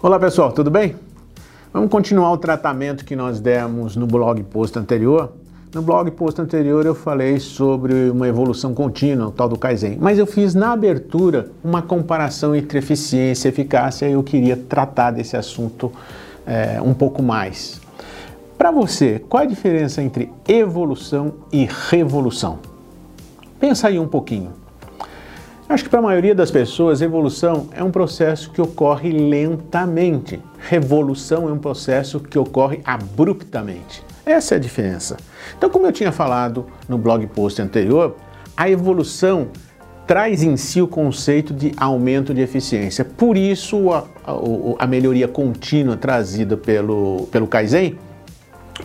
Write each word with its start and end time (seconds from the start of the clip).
Olá 0.00 0.16
pessoal, 0.16 0.52
tudo 0.52 0.70
bem? 0.70 0.94
Vamos 1.72 1.90
continuar 1.90 2.30
o 2.30 2.38
tratamento 2.38 3.04
que 3.04 3.16
nós 3.16 3.40
demos 3.40 3.96
no 3.96 4.06
blog 4.06 4.40
post 4.44 4.78
anterior. 4.78 5.32
No 5.74 5.82
blog 5.82 6.08
post 6.12 6.40
anterior 6.40 6.86
eu 6.86 6.94
falei 6.94 7.40
sobre 7.40 8.08
uma 8.08 8.28
evolução 8.28 8.72
contínua, 8.72 9.26
o 9.26 9.32
tal 9.32 9.48
do 9.48 9.58
Kaizen, 9.58 9.98
mas 10.00 10.16
eu 10.16 10.24
fiz 10.24 10.54
na 10.54 10.70
abertura 10.70 11.50
uma 11.64 11.82
comparação 11.82 12.54
entre 12.54 12.78
eficiência 12.78 13.48
e 13.48 13.50
eficácia 13.50 14.08
e 14.08 14.12
eu 14.12 14.22
queria 14.22 14.56
tratar 14.56 15.10
desse 15.10 15.36
assunto 15.36 15.90
é, 16.46 16.80
um 16.80 16.94
pouco 16.94 17.20
mais. 17.20 17.80
Para 18.56 18.70
você, 18.70 19.20
qual 19.28 19.42
a 19.42 19.46
diferença 19.46 20.00
entre 20.00 20.30
evolução 20.46 21.32
e 21.52 21.68
revolução? 21.90 22.60
Pensa 23.58 23.88
aí 23.88 23.98
um 23.98 24.06
pouquinho. 24.06 24.52
Acho 25.68 25.84
que 25.84 25.90
para 25.90 25.98
a 25.98 26.02
maioria 26.02 26.34
das 26.34 26.50
pessoas, 26.50 27.02
evolução 27.02 27.68
é 27.72 27.84
um 27.84 27.90
processo 27.90 28.50
que 28.50 28.60
ocorre 28.60 29.12
lentamente. 29.12 30.40
Revolução 30.58 31.46
é 31.46 31.52
um 31.52 31.58
processo 31.58 32.20
que 32.20 32.38
ocorre 32.38 32.80
abruptamente. 32.82 34.02
Essa 34.24 34.54
é 34.54 34.56
a 34.56 34.58
diferença. 34.58 35.18
Então, 35.58 35.68
como 35.68 35.86
eu 35.86 35.92
tinha 35.92 36.10
falado 36.10 36.64
no 36.88 36.96
blog 36.96 37.26
post 37.26 37.60
anterior, 37.60 38.16
a 38.56 38.70
evolução 38.70 39.48
traz 40.06 40.42
em 40.42 40.56
si 40.56 40.80
o 40.80 40.88
conceito 40.88 41.52
de 41.52 41.74
aumento 41.76 42.32
de 42.32 42.40
eficiência. 42.40 43.04
Por 43.04 43.36
isso, 43.36 43.92
a, 43.92 44.06
a, 44.26 44.84
a 44.84 44.86
melhoria 44.86 45.28
contínua 45.28 45.98
trazida 45.98 46.56
pelo, 46.56 47.28
pelo 47.30 47.46
Kaizen, 47.46 47.98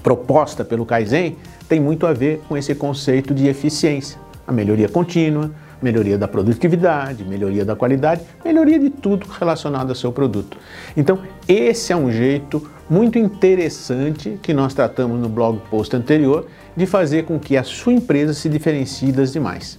proposta 0.03 0.65
pelo 0.65 0.85
Kaizen, 0.85 1.37
tem 1.69 1.79
muito 1.79 2.05
a 2.05 2.11
ver 2.11 2.41
com 2.49 2.57
esse 2.57 2.75
conceito 2.75 3.33
de 3.33 3.47
eficiência. 3.47 4.19
A 4.45 4.51
melhoria 4.51 4.89
contínua, 4.89 5.49
melhoria 5.83 6.17
da 6.17 6.27
produtividade, 6.27 7.25
melhoria 7.25 7.65
da 7.65 7.75
qualidade, 7.75 8.21
melhoria 8.43 8.79
de 8.79 8.89
tudo 8.89 9.27
relacionado 9.27 9.89
ao 9.89 9.95
seu 9.95 10.11
produto. 10.11 10.57
Então, 10.95 11.19
esse 11.47 11.91
é 11.91 11.95
um 11.95 12.11
jeito 12.11 12.65
muito 12.89 13.19
interessante 13.19 14.39
que 14.41 14.53
nós 14.53 14.73
tratamos 14.73 15.19
no 15.19 15.27
blog 15.27 15.59
post 15.69 15.95
anterior 15.95 16.47
de 16.75 16.85
fazer 16.85 17.25
com 17.25 17.37
que 17.37 17.57
a 17.57 17.63
sua 17.63 17.93
empresa 17.93 18.33
se 18.33 18.47
diferencie 18.47 19.11
das 19.11 19.33
demais. 19.33 19.77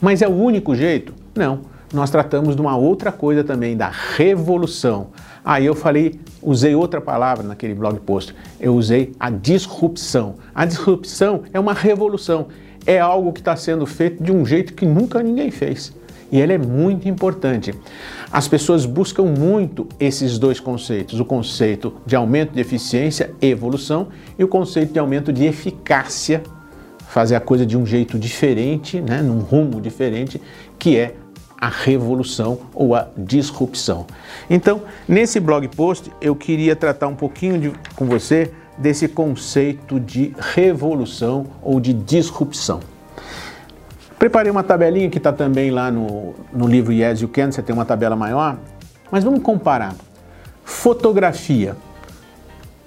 Mas 0.00 0.22
é 0.22 0.28
o 0.28 0.32
único 0.32 0.74
jeito? 0.74 1.14
Não. 1.34 1.60
Nós 1.92 2.08
tratamos 2.08 2.54
de 2.54 2.62
uma 2.62 2.76
outra 2.76 3.10
coisa 3.10 3.42
também, 3.42 3.76
da 3.76 3.90
revolução. 4.16 5.08
Aí 5.44 5.66
eu 5.66 5.74
falei, 5.74 6.20
usei 6.40 6.74
outra 6.74 7.00
palavra 7.00 7.42
naquele 7.42 7.74
blog 7.74 7.98
post. 8.00 8.34
Eu 8.60 8.74
usei 8.74 9.12
a 9.18 9.28
disrupção. 9.28 10.36
A 10.54 10.64
disrupção 10.64 11.42
é 11.52 11.58
uma 11.58 11.72
revolução 11.72 12.46
é 12.86 12.98
algo 12.98 13.32
que 13.32 13.40
está 13.40 13.56
sendo 13.56 13.86
feito 13.86 14.22
de 14.22 14.32
um 14.32 14.44
jeito 14.44 14.74
que 14.74 14.86
nunca 14.86 15.22
ninguém 15.22 15.50
fez. 15.50 15.92
E 16.32 16.40
ele 16.40 16.52
é 16.52 16.58
muito 16.58 17.08
importante. 17.08 17.74
As 18.32 18.46
pessoas 18.46 18.86
buscam 18.86 19.24
muito 19.24 19.88
esses 19.98 20.38
dois 20.38 20.60
conceitos: 20.60 21.18
o 21.18 21.24
conceito 21.24 21.94
de 22.06 22.14
aumento 22.14 22.52
de 22.52 22.60
eficiência, 22.60 23.32
evolução, 23.42 24.08
e 24.38 24.44
o 24.44 24.48
conceito 24.48 24.92
de 24.92 24.98
aumento 24.98 25.32
de 25.32 25.44
eficácia, 25.44 26.42
fazer 27.08 27.34
a 27.34 27.40
coisa 27.40 27.66
de 27.66 27.76
um 27.76 27.84
jeito 27.84 28.18
diferente, 28.18 29.00
né, 29.00 29.20
num 29.20 29.40
rumo 29.40 29.80
diferente, 29.80 30.40
que 30.78 30.96
é 30.96 31.14
a 31.60 31.68
revolução 31.68 32.58
ou 32.72 32.94
a 32.94 33.08
disrupção. 33.16 34.06
Então, 34.48 34.82
nesse 35.06 35.38
blog 35.38 35.68
post, 35.68 36.10
eu 36.20 36.34
queria 36.34 36.74
tratar 36.74 37.08
um 37.08 37.14
pouquinho 37.14 37.58
de, 37.58 37.72
com 37.94 38.06
você 38.06 38.50
desse 38.80 39.06
conceito 39.06 40.00
de 40.00 40.34
revolução 40.38 41.46
ou 41.62 41.78
de 41.78 41.92
disrupção. 41.92 42.80
Preparei 44.18 44.50
uma 44.50 44.62
tabelinha 44.62 45.08
que 45.08 45.18
está 45.18 45.32
também 45.32 45.70
lá 45.70 45.90
no, 45.90 46.34
no 46.52 46.66
livro 46.66 46.92
Yes 46.92 47.20
You 47.20 47.28
Can, 47.28 47.52
você 47.52 47.62
tem 47.62 47.74
uma 47.74 47.84
tabela 47.84 48.16
maior, 48.16 48.58
mas 49.10 49.22
vamos 49.22 49.42
comparar. 49.42 49.94
Fotografia. 50.64 51.76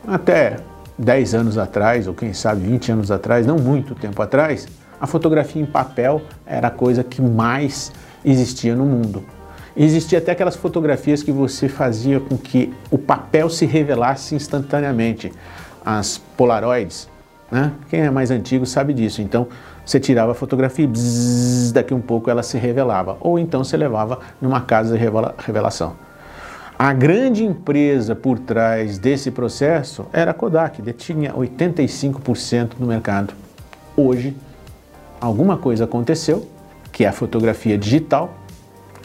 Até 0.05 0.57
10 0.97 1.35
anos 1.35 1.57
atrás, 1.57 2.07
ou 2.07 2.13
quem 2.13 2.33
sabe 2.33 2.61
20 2.61 2.91
anos 2.91 3.11
atrás, 3.11 3.47
não 3.47 3.57
muito 3.57 3.95
tempo 3.95 4.21
atrás, 4.21 4.67
a 4.99 5.07
fotografia 5.07 5.61
em 5.61 5.65
papel 5.65 6.21
era 6.45 6.67
a 6.67 6.71
coisa 6.71 7.03
que 7.03 7.21
mais 7.21 7.91
existia 8.23 8.75
no 8.75 8.85
mundo. 8.85 9.23
Existia 9.75 10.19
até 10.19 10.31
aquelas 10.31 10.55
fotografias 10.55 11.23
que 11.23 11.31
você 11.31 11.67
fazia 11.67 12.19
com 12.19 12.37
que 12.37 12.71
o 12.91 12.97
papel 12.97 13.49
se 13.49 13.65
revelasse 13.65 14.35
instantaneamente 14.35 15.31
as 15.85 16.17
Polaroids, 16.37 17.09
né? 17.51 17.71
Quem 17.89 18.01
é 18.01 18.09
mais 18.09 18.31
antigo 18.31 18.65
sabe 18.65 18.93
disso. 18.93 19.21
Então 19.21 19.47
você 19.85 19.99
tirava 19.99 20.31
a 20.31 20.35
fotografia 20.35 20.85
e 20.85 21.71
daqui 21.71 21.93
um 21.93 22.01
pouco 22.01 22.29
ela 22.29 22.41
se 22.41 22.57
revelava. 22.57 23.17
Ou 23.19 23.37
então 23.37 23.63
você 23.63 23.77
levava 23.77 24.19
numa 24.41 24.61
casa 24.61 24.97
de 24.97 25.03
revelação. 25.37 25.95
A 26.77 26.91
grande 26.91 27.43
empresa 27.43 28.15
por 28.15 28.39
trás 28.39 28.97
desse 28.97 29.29
processo 29.29 30.05
era 30.11 30.31
a 30.31 30.33
Kodak, 30.33 30.81
detinha 30.81 31.31
85% 31.33 32.71
do 32.79 32.87
mercado. 32.87 33.33
Hoje, 33.95 34.35
alguma 35.21 35.55
coisa 35.55 35.83
aconteceu, 35.83 36.47
que 36.91 37.05
é 37.05 37.07
a 37.07 37.13
fotografia 37.13 37.77
digital. 37.77 38.33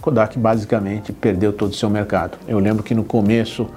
Kodak 0.00 0.38
basicamente 0.38 1.12
perdeu 1.12 1.52
todo 1.52 1.72
o 1.72 1.74
seu 1.74 1.90
mercado. 1.90 2.38
Eu 2.48 2.58
lembro 2.58 2.82
que 2.82 2.94
no 2.94 3.04
começo 3.04 3.68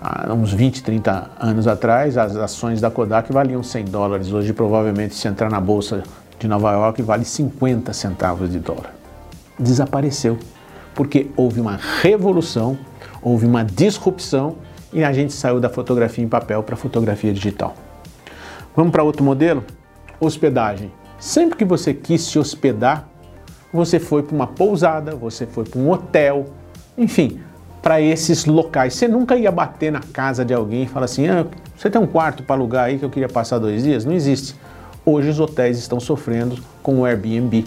há 0.00 0.32
uns 0.32 0.52
20, 0.52 0.82
30 0.82 1.30
anos 1.38 1.66
atrás, 1.66 2.16
as 2.16 2.36
ações 2.36 2.80
da 2.80 2.90
Kodak 2.90 3.32
valiam 3.32 3.62
100 3.62 3.84
dólares. 3.86 4.32
Hoje, 4.32 4.52
provavelmente, 4.52 5.14
se 5.14 5.26
entrar 5.28 5.50
na 5.50 5.60
bolsa 5.60 6.02
de 6.38 6.46
Nova 6.46 6.72
York, 6.72 7.02
vale 7.02 7.24
50 7.24 7.92
centavos 7.92 8.50
de 8.50 8.58
dólar. 8.58 8.94
Desapareceu, 9.58 10.38
porque 10.94 11.30
houve 11.36 11.60
uma 11.60 11.78
revolução, 12.00 12.78
houve 13.20 13.46
uma 13.46 13.64
disrupção 13.64 14.56
e 14.92 15.02
a 15.02 15.12
gente 15.12 15.32
saiu 15.32 15.60
da 15.60 15.68
fotografia 15.68 16.24
em 16.24 16.28
papel 16.28 16.62
para 16.62 16.76
fotografia 16.76 17.32
digital. 17.32 17.74
Vamos 18.74 18.92
para 18.92 19.02
outro 19.02 19.24
modelo? 19.24 19.64
Hospedagem. 20.20 20.92
Sempre 21.18 21.58
que 21.58 21.64
você 21.64 21.92
quis 21.92 22.22
se 22.22 22.38
hospedar, 22.38 23.08
você 23.72 23.98
foi 23.98 24.22
para 24.22 24.34
uma 24.34 24.46
pousada, 24.46 25.16
você 25.16 25.46
foi 25.46 25.64
para 25.64 25.80
um 25.80 25.90
hotel, 25.90 26.46
enfim, 26.96 27.40
para 27.82 28.00
esses 28.00 28.44
locais. 28.44 28.94
Você 28.94 29.08
nunca 29.08 29.36
ia 29.36 29.50
bater 29.50 29.92
na 29.92 30.00
casa 30.00 30.44
de 30.44 30.52
alguém 30.52 30.84
e 30.84 30.86
falar 30.86 31.04
assim: 31.04 31.28
ah, 31.28 31.46
você 31.76 31.88
tem 31.88 32.00
um 32.00 32.06
quarto 32.06 32.42
para 32.42 32.56
alugar 32.56 32.84
aí 32.86 32.98
que 32.98 33.04
eu 33.04 33.10
queria 33.10 33.28
passar 33.28 33.58
dois 33.58 33.82
dias? 33.82 34.04
Não 34.04 34.12
existe. 34.12 34.54
Hoje 35.04 35.30
os 35.30 35.40
hotéis 35.40 35.78
estão 35.78 35.98
sofrendo 35.98 36.58
com 36.82 37.00
o 37.00 37.04
Airbnb, 37.04 37.64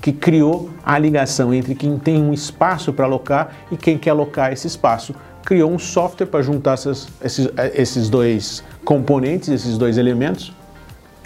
que 0.00 0.12
criou 0.12 0.70
a 0.84 0.96
ligação 0.98 1.52
entre 1.52 1.74
quem 1.74 1.98
tem 1.98 2.22
um 2.22 2.32
espaço 2.32 2.92
para 2.92 3.06
alocar 3.06 3.50
e 3.72 3.76
quem 3.76 3.98
quer 3.98 4.10
alocar 4.10 4.52
esse 4.52 4.66
espaço. 4.66 5.14
Criou 5.44 5.70
um 5.70 5.78
software 5.78 6.26
para 6.26 6.42
juntar 6.42 6.74
essas, 6.74 7.08
esses, 7.22 7.48
esses 7.74 8.08
dois 8.08 8.62
componentes, 8.84 9.48
esses 9.48 9.78
dois 9.78 9.96
elementos, 9.96 10.52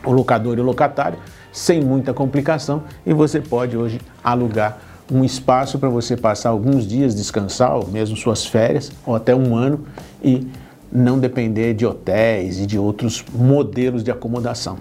o 0.05 0.13
locador 0.13 0.57
e 0.57 0.61
o 0.61 0.65
locatário, 0.65 1.19
sem 1.53 1.83
muita 1.83 2.15
complicação, 2.15 2.85
e 3.05 3.13
você 3.13 3.41
pode 3.41 3.77
hoje 3.77 4.01
alugar 4.23 4.79
um 5.11 5.25
espaço 5.25 5.79
para 5.79 5.89
você 5.89 6.17
passar 6.17 6.51
alguns 6.51 6.87
dias, 6.87 7.15
descansar, 7.15 7.77
ou 7.77 7.87
mesmo 7.89 8.17
suas 8.17 8.47
férias, 8.47 8.93
ou 9.05 9.15
até 9.15 9.35
um 9.35 9.57
ano, 9.57 9.85
e 10.23 10.47
não 10.93 11.19
depender 11.19 11.75
de 11.75 11.85
hotéis 11.85 12.59
e 12.59 12.67
de 12.67 12.79
outros 12.79 13.25
modelos 13.35 14.03
de 14.05 14.11
acomodação. 14.11 14.79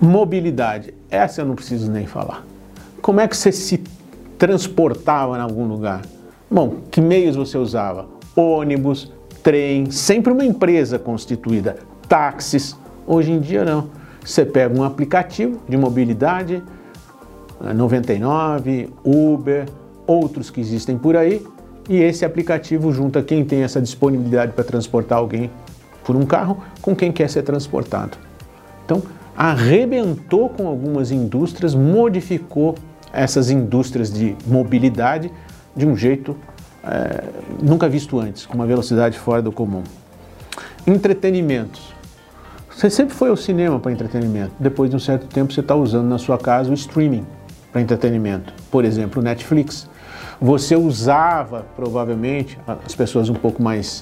Mobilidade, 0.00 0.92
essa 1.10 1.40
eu 1.40 1.46
não 1.46 1.54
preciso 1.54 1.90
nem 1.90 2.06
falar. 2.06 2.44
Como 3.00 3.20
é 3.20 3.28
que 3.28 3.36
você 3.36 3.52
se 3.52 3.82
transportava 4.38 5.36
em 5.36 5.40
algum 5.40 5.66
lugar? 5.66 6.02
Bom, 6.50 6.78
que 6.90 7.00
meios 7.00 7.36
você 7.36 7.56
usava? 7.56 8.06
Ônibus, 8.34 9.12
trem, 9.42 9.90
sempre 9.90 10.32
uma 10.32 10.44
empresa 10.44 10.98
constituída, 10.98 11.76
táxis. 12.08 12.76
Hoje 13.06 13.30
em 13.30 13.40
dia 13.40 13.64
não. 13.64 13.88
Você 14.24 14.44
pega 14.44 14.76
um 14.78 14.82
aplicativo 14.82 15.60
de 15.68 15.76
mobilidade, 15.76 16.62
99, 17.60 18.90
Uber, 19.04 19.66
outros 20.06 20.50
que 20.50 20.60
existem 20.60 20.98
por 20.98 21.16
aí, 21.16 21.44
e 21.88 21.96
esse 21.96 22.24
aplicativo 22.24 22.92
junta 22.92 23.22
quem 23.22 23.44
tem 23.44 23.62
essa 23.62 23.80
disponibilidade 23.80 24.52
para 24.52 24.64
transportar 24.64 25.18
alguém 25.18 25.50
por 26.02 26.16
um 26.16 26.24
carro 26.24 26.62
com 26.80 26.94
quem 26.94 27.12
quer 27.12 27.28
ser 27.28 27.42
transportado. 27.42 28.16
Então, 28.84 29.02
arrebentou 29.36 30.48
com 30.48 30.66
algumas 30.66 31.10
indústrias, 31.10 31.74
modificou 31.74 32.74
essas 33.12 33.50
indústrias 33.50 34.12
de 34.12 34.36
mobilidade 34.46 35.30
de 35.74 35.86
um 35.86 35.96
jeito 35.96 36.36
é, 36.82 37.24
nunca 37.62 37.88
visto 37.88 38.18
antes, 38.18 38.44
com 38.44 38.54
uma 38.54 38.66
velocidade 38.66 39.18
fora 39.18 39.40
do 39.40 39.50
comum. 39.50 39.82
Entretenimentos. 40.86 41.94
Você 42.70 42.90
sempre 42.90 43.14
foi 43.14 43.30
ao 43.30 43.36
cinema 43.36 43.78
para 43.78 43.92
entretenimento. 43.92 44.52
Depois 44.58 44.90
de 44.90 44.96
um 44.96 44.98
certo 44.98 45.26
tempo, 45.26 45.52
você 45.52 45.60
está 45.60 45.74
usando 45.74 46.08
na 46.08 46.18
sua 46.18 46.36
casa 46.36 46.70
o 46.70 46.74
streaming 46.74 47.24
para 47.74 47.82
entretenimento, 47.82 48.54
por 48.70 48.84
exemplo, 48.84 49.20
Netflix. 49.20 49.90
Você 50.40 50.76
usava 50.76 51.66
provavelmente 51.74 52.56
as 52.86 52.94
pessoas 52.94 53.28
um 53.28 53.34
pouco 53.34 53.60
mais 53.60 54.00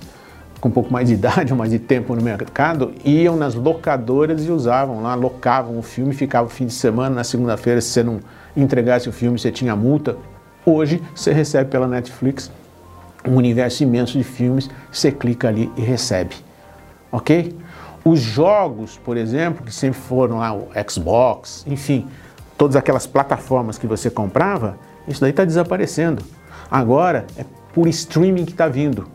com 0.61 0.69
um 0.69 0.71
pouco 0.71 0.93
mais 0.93 1.09
de 1.09 1.15
idade 1.17 1.53
ou 1.53 1.59
mais 1.59 1.71
de 1.71 1.79
tempo 1.79 2.15
no 2.15 2.23
mercado, 2.23 2.93
iam 3.03 3.35
nas 3.35 3.55
locadoras 3.55 4.45
e 4.45 4.51
usavam 4.51 5.03
lá, 5.03 5.15
locavam 5.15 5.79
o 5.79 5.83
filme, 5.83 6.15
ficava 6.15 6.47
o 6.47 6.51
fim 6.51 6.67
de 6.67 6.75
semana, 6.75 7.17
na 7.17 7.25
segunda-feira, 7.25 7.81
se 7.81 7.89
você 7.89 8.03
não 8.03 8.21
entregasse 8.55 9.09
o 9.09 9.13
filme, 9.13 9.39
você 9.39 9.51
tinha 9.51 9.75
multa. 9.75 10.17
Hoje, 10.65 11.03
você 11.15 11.33
recebe 11.33 11.71
pela 11.71 11.89
Netflix 11.89 12.53
um 13.27 13.37
universo 13.37 13.83
imenso 13.83 14.19
de 14.19 14.23
filmes, 14.23 14.71
você 14.93 15.11
clica 15.11 15.49
ali 15.49 15.73
e 15.77 15.81
recebe, 15.81 16.37
ok? 17.11 17.57
Os 18.05 18.21
jogos, 18.21 18.99
por 18.99 19.17
exemplo, 19.17 19.65
que 19.65 19.75
sempre 19.75 19.99
foram 19.99 20.39
lá 20.39 20.53
o 20.53 20.69
Xbox, 20.89 21.65
enfim, 21.67 22.07
todas 22.57 22.77
aquelas 22.77 23.07
plataformas 23.07 23.79
que 23.79 23.87
você 23.87 24.11
comprava, 24.11 24.79
isso 25.07 25.21
daí 25.21 25.31
está 25.31 25.45
desaparecendo. 25.45 26.23
Agora 26.71 27.27
é 27.37 27.45
por 27.75 27.89
streaming 27.89 28.45
que 28.45 28.53
está 28.53 28.69
vindo 28.69 29.07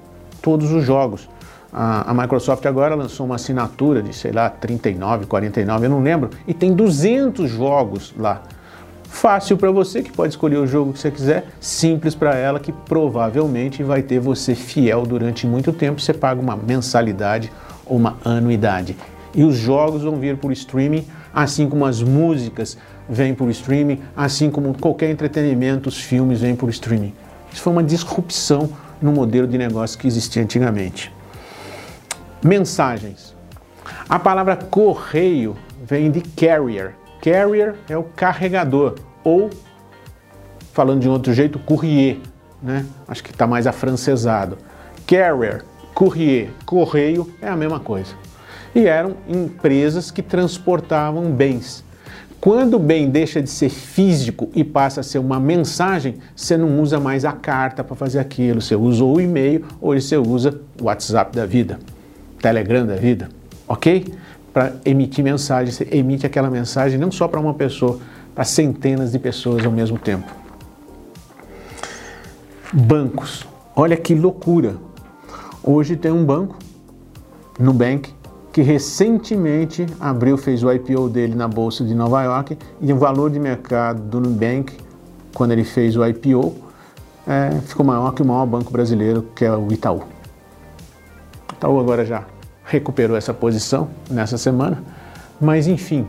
todos 0.41 0.71
os 0.71 0.83
jogos. 0.83 1.29
A, 1.71 2.11
a, 2.11 2.13
Microsoft 2.13 2.65
agora 2.65 2.95
lançou 2.95 3.25
uma 3.25 3.35
assinatura 3.35 4.01
de, 4.01 4.13
sei 4.13 4.31
lá, 4.31 4.49
39, 4.49 5.25
49, 5.25 5.85
eu 5.85 5.89
não 5.89 6.01
lembro, 6.01 6.29
e 6.47 6.53
tem 6.53 6.73
200 6.73 7.49
jogos 7.49 8.13
lá. 8.17 8.43
Fácil 9.03 9.57
para 9.57 9.71
você, 9.71 10.01
que 10.01 10.11
pode 10.11 10.33
escolher 10.33 10.57
o 10.57 10.67
jogo 10.67 10.93
que 10.93 10.99
você 10.99 11.09
quiser, 11.09 11.47
simples 11.59 12.13
para 12.13 12.35
ela, 12.35 12.59
que 12.59 12.71
provavelmente 12.71 13.81
vai 13.81 14.01
ter 14.01 14.19
você 14.19 14.53
fiel 14.53 15.03
durante 15.05 15.47
muito 15.47 15.73
tempo. 15.73 15.99
Você 15.99 16.13
paga 16.13 16.39
uma 16.39 16.55
mensalidade 16.55 17.51
ou 17.85 17.97
uma 17.97 18.17
anuidade. 18.23 18.95
E 19.33 19.43
os 19.43 19.55
jogos 19.55 20.03
vão 20.03 20.17
vir 20.17 20.37
por 20.37 20.51
streaming, 20.51 21.05
assim 21.33 21.69
como 21.69 21.85
as 21.85 22.01
músicas 22.01 22.77
vêm 23.09 23.33
por 23.33 23.49
streaming, 23.49 24.01
assim 24.15 24.49
como 24.49 24.77
qualquer 24.77 25.09
entretenimento, 25.09 25.89
os 25.89 25.99
filmes 25.99 26.41
vêm 26.41 26.55
por 26.55 26.69
streaming. 26.69 27.13
Isso 27.51 27.61
foi 27.61 27.73
uma 27.73 27.83
disrupção 27.83 28.69
no 29.01 29.11
modelo 29.11 29.47
de 29.47 29.57
negócio 29.57 29.97
que 29.97 30.07
existia 30.07 30.41
antigamente. 30.43 31.13
Mensagens. 32.43 33.35
A 34.09 34.19
palavra 34.19 34.55
correio 34.55 35.55
vem 35.83 36.11
de 36.11 36.21
carrier. 36.21 36.95
Carrier 37.21 37.75
é 37.89 37.97
o 37.97 38.03
carregador, 38.03 38.95
ou, 39.23 39.49
falando 40.73 41.01
de 41.01 41.09
um 41.09 41.11
outro 41.11 41.33
jeito, 41.33 41.57
courrier. 41.59 42.19
Né? 42.61 42.85
Acho 43.07 43.23
que 43.23 43.31
está 43.31 43.47
mais 43.47 43.67
afrancesado. 43.67 44.57
Carrier, 45.05 45.63
courrier, 45.93 46.49
correio 46.65 47.31
é 47.41 47.47
a 47.47 47.55
mesma 47.55 47.79
coisa. 47.79 48.13
E 48.75 48.85
eram 48.85 49.15
empresas 49.27 50.11
que 50.11 50.21
transportavam 50.21 51.31
bens. 51.31 51.83
Quando 52.39 52.75
o 52.75 52.79
bem 52.79 53.09
deixa 53.09 53.41
de 53.41 53.49
ser 53.49 53.69
físico 53.69 54.49
e 54.53 54.63
passa 54.63 55.01
a 55.01 55.03
ser 55.03 55.17
uma 55.17 55.39
mensagem, 55.39 56.15
você 56.35 56.55
não 56.55 56.79
usa 56.79 56.99
mais 56.99 57.25
a 57.25 57.31
carta 57.31 57.83
para 57.83 57.95
fazer 57.95 58.19
aquilo, 58.19 58.61
você 58.61 58.75
usa 58.75 59.03
o 59.03 59.19
e-mail 59.19 59.65
ou 59.81 59.99
você 59.99 60.17
usa 60.17 60.59
o 60.79 60.85
WhatsApp 60.85 61.35
da 61.35 61.45
vida, 61.45 61.79
Telegram 62.39 62.85
da 62.85 62.95
vida, 62.95 63.29
ok? 63.67 64.13
Para 64.53 64.75
emitir 64.85 65.23
mensagem, 65.23 65.73
você 65.73 65.87
emite 65.91 66.25
aquela 66.25 66.49
mensagem 66.49 66.99
não 66.99 67.11
só 67.11 67.27
para 67.27 67.39
uma 67.39 67.55
pessoa, 67.55 67.99
para 68.35 68.43
centenas 68.43 69.11
de 69.11 69.19
pessoas 69.19 69.65
ao 69.65 69.71
mesmo 69.71 69.97
tempo. 69.97 70.31
Bancos, 72.71 73.47
olha 73.75 73.97
que 73.97 74.13
loucura! 74.13 74.75
Hoje 75.63 75.95
tem 75.95 76.11
um 76.11 76.23
banco, 76.23 76.57
Nubank, 77.59 78.13
que 78.57 78.63
recentemente 78.63 79.85
abriu, 79.99 80.35
fez 80.35 80.63
o 80.63 80.71
IPO 80.71 81.09
dele 81.09 81.35
na 81.35 81.47
Bolsa 81.47 81.85
de 81.85 81.93
Nova 81.93 82.23
York 82.23 82.57
e 82.81 82.91
o 82.91 82.97
valor 82.97 83.29
de 83.29 83.39
mercado 83.39 84.01
do 84.01 84.19
Nubank, 84.19 84.75
quando 85.35 85.51
ele 85.51 85.63
fez 85.63 85.95
o 85.95 86.03
IPO, 86.03 86.55
é, 87.27 87.51
ficou 87.67 87.85
maior 87.85 88.15
que 88.15 88.23
o 88.23 88.25
maior 88.25 88.47
banco 88.47 88.71
brasileiro, 88.71 89.27
que 89.35 89.45
é 89.45 89.51
o 89.55 89.71
Itaú. 89.71 89.99
O 89.99 91.53
Itaú 91.53 91.79
agora 91.79 92.03
já 92.03 92.23
recuperou 92.65 93.15
essa 93.15 93.31
posição 93.31 93.89
nessa 94.09 94.39
semana, 94.39 94.83
mas 95.39 95.67
enfim, 95.67 96.07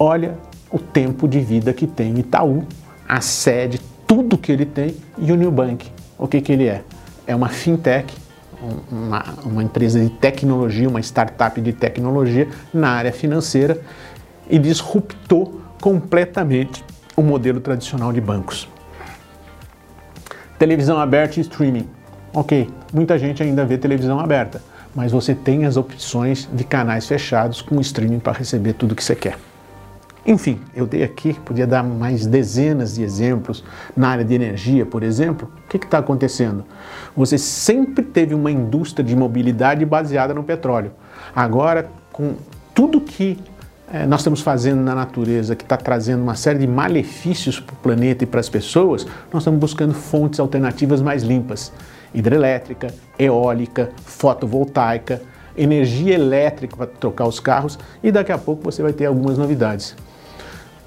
olha 0.00 0.38
o 0.72 0.78
tempo 0.78 1.28
de 1.28 1.40
vida 1.40 1.74
que 1.74 1.86
tem 1.86 2.14
o 2.14 2.18
Itaú, 2.18 2.64
a 3.06 3.20
sede, 3.20 3.82
tudo 4.06 4.38
que 4.38 4.50
ele 4.50 4.64
tem 4.64 4.96
e 5.18 5.30
o 5.30 5.36
Nubank. 5.36 5.92
O 6.18 6.26
que, 6.26 6.40
que 6.40 6.52
ele 6.52 6.68
é? 6.68 6.82
É 7.26 7.36
uma 7.36 7.50
fintech 7.50 8.16
uma, 8.90 9.24
uma 9.44 9.62
empresa 9.62 10.00
de 10.00 10.10
tecnologia, 10.10 10.88
uma 10.88 11.00
startup 11.00 11.60
de 11.60 11.72
tecnologia 11.72 12.48
na 12.72 12.90
área 12.90 13.12
financeira 13.12 13.80
e 14.48 14.58
disruptou 14.58 15.60
completamente 15.80 16.84
o 17.16 17.22
modelo 17.22 17.60
tradicional 17.60 18.12
de 18.12 18.20
bancos. 18.20 18.68
Televisão 20.58 20.98
aberta 20.98 21.38
e 21.38 21.42
streaming. 21.42 21.88
Ok, 22.32 22.68
muita 22.92 23.18
gente 23.18 23.42
ainda 23.42 23.64
vê 23.64 23.78
televisão 23.78 24.20
aberta, 24.20 24.62
mas 24.94 25.12
você 25.12 25.34
tem 25.34 25.64
as 25.64 25.76
opções 25.76 26.48
de 26.52 26.64
canais 26.64 27.06
fechados 27.06 27.62
com 27.62 27.80
streaming 27.80 28.18
para 28.18 28.32
receber 28.32 28.74
tudo 28.74 28.94
que 28.94 29.04
você 29.04 29.14
quer. 29.14 29.38
Enfim, 30.26 30.60
eu 30.74 30.86
dei 30.86 31.04
aqui, 31.04 31.34
podia 31.34 31.68
dar 31.68 31.84
mais 31.84 32.26
dezenas 32.26 32.96
de 32.96 33.02
exemplos 33.04 33.62
na 33.96 34.08
área 34.08 34.24
de 34.24 34.34
energia, 34.34 34.84
por 34.84 35.04
exemplo. 35.04 35.48
O 35.64 35.68
que 35.68 35.76
está 35.76 35.98
acontecendo? 35.98 36.64
Você 37.16 37.38
sempre 37.38 38.04
teve 38.04 38.34
uma 38.34 38.50
indústria 38.50 39.04
de 39.04 39.14
mobilidade 39.14 39.84
baseada 39.84 40.34
no 40.34 40.42
petróleo. 40.42 40.90
Agora, 41.34 41.88
com 42.12 42.34
tudo 42.74 43.00
que 43.00 43.38
é, 43.92 44.04
nós 44.04 44.20
estamos 44.20 44.40
fazendo 44.40 44.80
na 44.80 44.96
natureza, 44.96 45.54
que 45.54 45.62
está 45.62 45.76
trazendo 45.76 46.24
uma 46.24 46.34
série 46.34 46.58
de 46.58 46.66
malefícios 46.66 47.60
para 47.60 47.74
o 47.74 47.76
planeta 47.76 48.24
e 48.24 48.26
para 48.26 48.40
as 48.40 48.48
pessoas, 48.48 49.06
nós 49.32 49.42
estamos 49.42 49.60
buscando 49.60 49.94
fontes 49.94 50.40
alternativas 50.40 51.00
mais 51.00 51.22
limpas. 51.22 51.72
Hidrelétrica, 52.12 52.88
eólica, 53.16 53.90
fotovoltaica, 54.04 55.22
energia 55.56 56.14
elétrica 56.14 56.76
para 56.76 56.86
trocar 56.86 57.28
os 57.28 57.38
carros 57.38 57.78
e 58.02 58.10
daqui 58.10 58.32
a 58.32 58.38
pouco 58.38 58.64
você 58.64 58.82
vai 58.82 58.92
ter 58.92 59.06
algumas 59.06 59.38
novidades. 59.38 59.94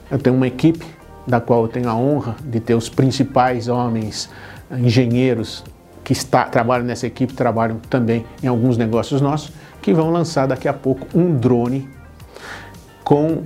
Eu 0.09 0.17
tenho 0.17 0.35
uma 0.35 0.47
equipe 0.47 0.85
da 1.27 1.39
qual 1.39 1.63
eu 1.63 1.67
tenho 1.67 1.89
a 1.89 1.95
honra 1.95 2.35
de 2.43 2.59
ter 2.59 2.73
os 2.73 2.89
principais 2.89 3.67
homens 3.67 4.29
engenheiros 4.71 5.63
que 6.03 6.13
está, 6.13 6.45
trabalham 6.45 6.85
nessa 6.85 7.05
equipe, 7.05 7.33
trabalham 7.33 7.77
também 7.89 8.25
em 8.41 8.47
alguns 8.47 8.77
negócios 8.77 9.21
nossos, 9.21 9.51
que 9.81 9.93
vão 9.93 10.09
lançar 10.09 10.47
daqui 10.47 10.67
a 10.67 10.73
pouco 10.73 11.07
um 11.17 11.35
drone 11.37 11.87
com 13.03 13.43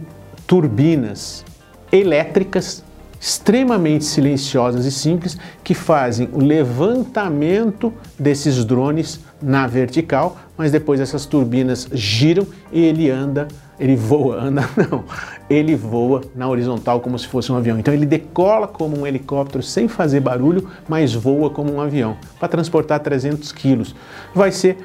turbinas 0.48 1.44
elétricas 1.92 2.84
extremamente 3.24 4.04
silenciosas 4.04 4.84
e 4.84 4.92
simples 4.92 5.38
que 5.64 5.74
fazem 5.74 6.28
o 6.34 6.40
levantamento 6.40 7.94
desses 8.20 8.66
drones 8.66 9.22
na 9.42 9.66
vertical, 9.66 10.36
mas 10.58 10.74
depois 10.74 11.00
essas 11.00 11.26
turbinas 11.26 11.88
giram 11.94 12.46
e 12.70 12.84
ele 12.84 13.10
anda 13.10 13.48
ele 13.80 13.96
voa, 13.96 14.36
anda 14.44 14.70
não, 14.76 15.06
ele 15.50 15.74
voa 15.74 16.20
na 16.36 16.50
horizontal 16.50 17.00
como 17.00 17.18
se 17.18 17.26
fosse 17.26 17.50
um 17.50 17.56
avião. 17.56 17.80
Então 17.80 17.94
ele 17.94 18.06
decola 18.06 18.68
como 18.68 19.00
um 19.00 19.08
helicóptero 19.08 19.64
sem 19.64 19.88
fazer 19.88 20.20
barulho, 20.20 20.70
mas 20.86 21.14
voa 21.14 21.50
como 21.50 21.74
um 21.74 21.80
avião, 21.80 22.18
para 22.38 22.50
transportar 22.50 23.00
300 23.00 23.54
quilos. 23.54 23.96
Vai 24.36 24.52
ser 24.52 24.78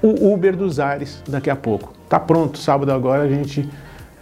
o 0.00 0.32
Uber 0.32 0.56
dos 0.56 0.78
ares 0.78 1.20
daqui 1.28 1.50
a 1.50 1.56
pouco. 1.56 1.92
Tá 2.08 2.20
pronto, 2.20 2.56
sábado 2.56 2.92
agora 2.92 3.24
a 3.24 3.28
gente 3.28 3.68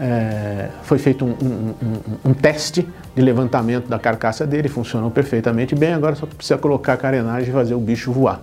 é, 0.00 0.68
foi 0.82 0.98
feito 0.98 1.24
um, 1.24 1.30
um, 1.30 1.74
um, 1.82 2.30
um, 2.30 2.34
teste 2.34 2.86
de 3.14 3.22
levantamento 3.22 3.88
da 3.88 3.98
carcaça 3.98 4.46
dele, 4.46 4.68
funcionou 4.68 5.10
perfeitamente 5.10 5.74
bem, 5.74 5.92
agora 5.92 6.14
só 6.14 6.26
precisa 6.26 6.58
colocar 6.58 6.92
a 6.92 6.96
carenagem 6.96 7.48
e 7.48 7.52
fazer 7.52 7.74
o 7.74 7.80
bicho 7.80 8.12
voar. 8.12 8.40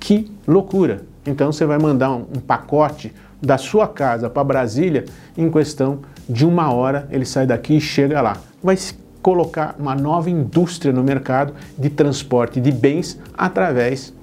Que 0.00 0.30
loucura! 0.46 1.02
Então 1.26 1.52
você 1.52 1.66
vai 1.66 1.78
mandar 1.78 2.10
um 2.12 2.40
pacote 2.46 3.12
da 3.42 3.58
sua 3.58 3.86
casa 3.86 4.30
para 4.30 4.42
Brasília 4.44 5.04
em 5.36 5.50
questão 5.50 6.00
de 6.28 6.46
uma 6.46 6.72
hora 6.72 7.06
ele 7.10 7.24
sai 7.24 7.46
daqui 7.46 7.76
e 7.76 7.80
chega 7.80 8.20
lá. 8.20 8.38
Vai 8.62 8.78
colocar 9.20 9.74
uma 9.78 9.94
nova 9.94 10.30
indústria 10.30 10.92
no 10.92 11.02
mercado 11.02 11.52
de 11.76 11.90
transporte 11.90 12.60
de 12.60 12.70
bens 12.70 13.18
através 13.36 14.14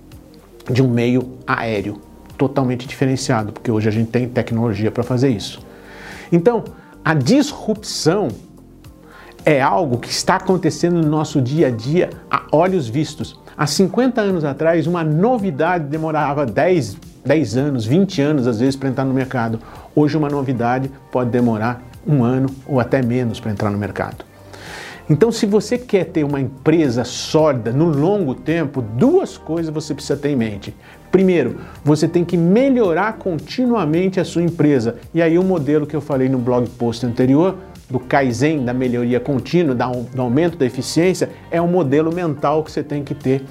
de 0.69 0.81
um 0.81 0.89
meio 0.89 1.37
aéreo 1.45 2.01
totalmente 2.37 2.87
diferenciado, 2.87 3.51
porque 3.51 3.69
hoje 3.69 3.87
a 3.87 3.91
gente 3.91 4.09
tem 4.09 4.27
tecnologia 4.27 4.89
para 4.89 5.03
fazer 5.03 5.29
isso. 5.29 5.59
Então, 6.33 6.63
a 7.05 7.13
disrupção 7.13 8.29
é 9.45 9.61
algo 9.61 9.99
que 9.99 10.09
está 10.09 10.37
acontecendo 10.37 10.99
no 10.99 11.07
nosso 11.07 11.39
dia 11.39 11.67
a 11.67 11.69
dia 11.69 12.09
a 12.29 12.47
olhos 12.51 12.89
vistos. 12.89 13.39
Há 13.55 13.67
50 13.67 14.19
anos 14.19 14.43
atrás, 14.43 14.87
uma 14.87 15.03
novidade 15.03 15.85
demorava 15.85 16.43
10, 16.43 16.97
10 17.23 17.57
anos, 17.57 17.85
20 17.85 18.19
anos 18.19 18.47
às 18.47 18.59
vezes 18.59 18.75
para 18.75 18.89
entrar 18.89 19.05
no 19.05 19.13
mercado. 19.13 19.59
Hoje, 19.95 20.17
uma 20.17 20.27
novidade 20.27 20.89
pode 21.11 21.29
demorar 21.29 21.83
um 22.05 22.23
ano 22.23 22.49
ou 22.65 22.79
até 22.79 23.03
menos 23.03 23.39
para 23.39 23.51
entrar 23.51 23.69
no 23.69 23.77
mercado. 23.77 24.25
Então, 25.09 25.31
se 25.31 25.45
você 25.45 25.77
quer 25.77 26.05
ter 26.05 26.23
uma 26.23 26.39
empresa 26.39 27.03
sólida 27.03 27.73
no 27.73 27.89
longo 27.89 28.33
tempo, 28.33 28.81
duas 28.81 29.37
coisas 29.37 29.73
você 29.73 29.93
precisa 29.93 30.15
ter 30.15 30.29
em 30.29 30.35
mente. 30.35 30.73
Primeiro, 31.11 31.57
você 31.83 32.07
tem 32.07 32.23
que 32.23 32.37
melhorar 32.37 33.13
continuamente 33.13 34.19
a 34.19 34.25
sua 34.25 34.41
empresa. 34.41 34.95
E 35.13 35.21
aí, 35.21 35.37
o 35.37 35.43
modelo 35.43 35.85
que 35.85 35.95
eu 35.95 36.01
falei 36.01 36.29
no 36.29 36.37
blog 36.37 36.69
post 36.69 37.05
anterior, 37.05 37.57
do 37.89 37.99
Kaizen, 37.99 38.63
da 38.63 38.73
melhoria 38.73 39.19
contínua, 39.19 39.75
do 39.75 40.21
aumento 40.21 40.57
da 40.57 40.65
eficiência, 40.65 41.29
é 41.51 41.61
um 41.61 41.67
modelo 41.67 42.11
mental 42.11 42.63
que 42.63 42.71
você 42.71 42.81
tem 42.81 43.03
que 43.03 43.13
ter, 43.13 43.43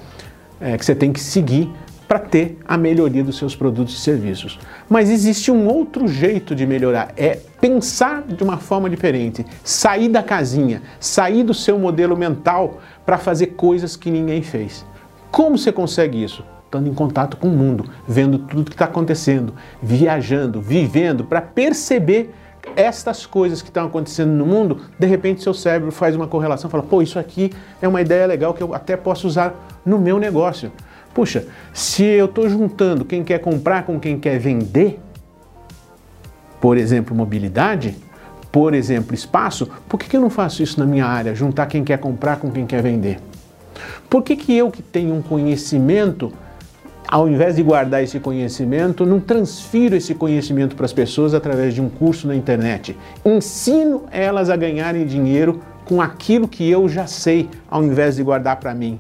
é, 0.61 0.77
que 0.77 0.85
você 0.85 0.95
tem 0.95 1.13
que 1.13 1.21
seguir 1.21 1.71
para 2.09 2.19
ter 2.19 2.59
a 2.67 2.77
melhoria 2.77 3.23
dos 3.23 3.39
seus 3.39 3.55
produtos 3.55 3.95
e 3.95 4.01
serviços. 4.01 4.59
Mas 4.89 5.11
existe 5.11 5.51
um 5.51 5.67
outro 5.67 6.09
jeito 6.09 6.55
de 6.55 6.67
melhorar, 6.67 7.13
é 7.17 7.39
pensar 7.63 8.23
de 8.23 8.43
uma 8.43 8.59
forma 8.59 8.91
diferente, 8.91 9.47
sair 9.63 10.09
da 10.09 10.21
casinha, 10.21 10.83
sair 10.99 11.45
do 11.45 11.55
seu 11.55 11.79
modelo 11.79 12.17
mental 12.17 12.81
para 13.07 13.17
fazer 13.17 13.55
coisas 13.55 13.95
que 13.95 14.11
ninguém 14.11 14.43
fez. 14.43 14.85
Como 15.31 15.57
você 15.57 15.71
consegue 15.71 16.21
isso? 16.21 16.45
Estando 16.65 16.89
em 16.89 16.95
contato 16.95 17.37
com 17.37 17.47
o 17.47 17.53
mundo, 17.53 17.89
vendo 18.05 18.41
tudo 18.41 18.65
que 18.65 18.75
está 18.75 18.87
acontecendo, 18.87 19.55
viajando, 19.81 20.61
vivendo, 20.61 21.23
para 21.23 21.41
perceber 21.41 22.35
estas 22.75 23.27
coisas 23.27 23.63
que 23.63 23.69
estão 23.69 23.87
acontecendo 23.87 24.33
no 24.33 24.45
mundo, 24.45 24.81
de 24.99 25.07
repente 25.07 25.41
seu 25.41 25.55
cérebro 25.55 25.93
faz 25.93 26.17
uma 26.17 26.27
correlação, 26.27 26.69
fala, 26.69 26.83
pô, 26.83 27.01
isso 27.01 27.17
aqui 27.17 27.53
é 27.81 27.87
uma 27.87 28.01
ideia 28.01 28.27
legal 28.27 28.53
que 28.55 28.63
eu 28.63 28.75
até 28.75 28.97
posso 28.97 29.29
usar 29.29 29.55
no 29.87 30.01
meu 30.01 30.19
negócio. 30.19 30.73
Puxa, 31.15 31.47
se 31.73 32.03
eu 32.03 32.25
estou 32.25 32.49
juntando 32.49 33.05
quem 33.05 33.23
quer 33.23 33.39
comprar 33.39 33.85
com 33.85 34.01
quem 34.01 34.19
quer 34.19 34.41
vender, 34.41 34.99
por 36.63 36.79
exemplo, 36.79 37.13
mobilidade, 37.13 37.97
por 38.53 38.73
exemplo, 38.73 39.17
espaço, 39.17 39.69
por 39.89 39.99
que, 39.99 40.09
que 40.09 40.17
eu 40.17 40.21
não 40.21 40.31
faço 40.31 40.63
isso 40.63 40.79
na 40.79 40.87
minha 40.87 41.05
área, 41.05 41.35
juntar 41.35 41.67
quem 41.67 41.83
quer 41.83 41.99
comprar 41.99 42.37
com 42.37 42.53
quem 42.53 42.65
quer 42.65 42.81
vender? 42.81 43.19
Por 44.09 44.23
que, 44.23 44.37
que 44.37 44.57
eu 44.57 44.71
que 44.71 44.81
tenho 44.81 45.13
um 45.13 45.21
conhecimento 45.21 46.33
ao 47.09 47.29
invés 47.29 47.57
de 47.57 47.65
guardar 47.65 48.03
esse 48.03 48.21
conhecimento, 48.21 49.05
não 49.05 49.19
transfiro 49.19 49.97
esse 49.97 50.15
conhecimento 50.15 50.77
para 50.77 50.87
as 50.87 50.93
pessoas 50.93 51.35
através 51.35 51.75
de 51.75 51.81
um 51.83 51.89
curso 51.89 52.27
na 52.27 52.35
internet. 52.35 52.97
Ensino 53.23 54.05
elas 54.11 54.49
a 54.49 54.57
ganharem 54.57 55.05
dinheiro 55.05 55.61
com 55.85 56.01
aquilo 56.01 56.49
que 56.49 56.71
eu 56.71 56.89
já 56.89 57.07
sei, 57.07 57.51
ao 57.69 57.83
invés 57.85 58.17
de 58.17 58.23
guardar 58.23 58.57
para 58.57 58.73
mim. 58.73 58.99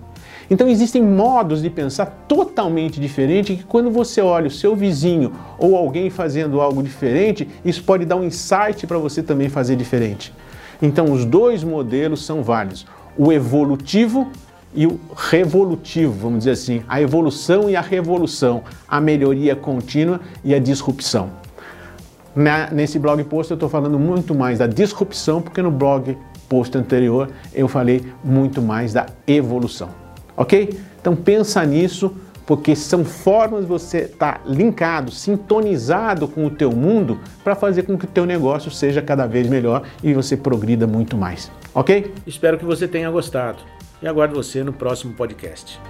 Então 0.52 0.68
existem 0.68 1.02
modos 1.02 1.62
de 1.62 1.70
pensar 1.70 2.04
totalmente 2.28 3.00
diferentes 3.00 3.56
que 3.56 3.64
quando 3.64 3.90
você 3.90 4.20
olha 4.20 4.48
o 4.48 4.50
seu 4.50 4.76
vizinho 4.76 5.32
ou 5.58 5.74
alguém 5.74 6.10
fazendo 6.10 6.60
algo 6.60 6.82
diferente, 6.82 7.48
isso 7.64 7.82
pode 7.82 8.04
dar 8.04 8.16
um 8.16 8.22
insight 8.22 8.86
para 8.86 8.98
você 8.98 9.22
também 9.22 9.48
fazer 9.48 9.76
diferente. 9.76 10.30
Então 10.82 11.10
os 11.10 11.24
dois 11.24 11.64
modelos 11.64 12.26
são 12.26 12.42
válidos. 12.42 12.84
O 13.16 13.32
evolutivo 13.32 14.30
e 14.74 14.86
o 14.86 15.00
revolutivo, 15.16 16.12
vamos 16.12 16.40
dizer 16.40 16.50
assim, 16.50 16.82
a 16.86 17.00
evolução 17.00 17.70
e 17.70 17.74
a 17.74 17.80
revolução, 17.80 18.62
a 18.86 19.00
melhoria 19.00 19.56
contínua 19.56 20.20
e 20.44 20.54
a 20.54 20.58
disrupção. 20.58 21.30
Na, 22.36 22.70
nesse 22.70 22.98
blog 22.98 23.24
post 23.24 23.50
eu 23.50 23.54
estou 23.54 23.70
falando 23.70 23.98
muito 23.98 24.34
mais 24.34 24.58
da 24.58 24.66
disrupção, 24.66 25.40
porque 25.40 25.62
no 25.62 25.70
blog 25.70 26.14
post 26.46 26.76
anterior 26.76 27.30
eu 27.54 27.68
falei 27.68 28.04
muito 28.22 28.60
mais 28.60 28.92
da 28.92 29.06
evolução. 29.26 30.01
Ok? 30.36 30.78
Então 31.00 31.16
pensa 31.16 31.64
nisso, 31.64 32.14
porque 32.46 32.74
são 32.74 33.04
formas 33.04 33.62
de 33.62 33.66
você 33.66 33.98
estar 33.98 34.38
tá 34.38 34.40
linkado, 34.46 35.10
sintonizado 35.10 36.26
com 36.28 36.46
o 36.46 36.50
teu 36.50 36.72
mundo 36.72 37.18
para 37.42 37.54
fazer 37.54 37.84
com 37.84 37.96
que 37.96 38.04
o 38.04 38.08
teu 38.08 38.26
negócio 38.26 38.70
seja 38.70 39.00
cada 39.02 39.26
vez 39.26 39.48
melhor 39.48 39.82
e 40.02 40.12
você 40.14 40.36
progrida 40.36 40.86
muito 40.86 41.16
mais. 41.16 41.50
Ok? 41.74 42.12
Espero 42.26 42.58
que 42.58 42.64
você 42.64 42.86
tenha 42.86 43.10
gostado 43.10 43.62
e 44.02 44.08
aguardo 44.08 44.34
você 44.34 44.62
no 44.62 44.72
próximo 44.72 45.14
podcast. 45.14 45.80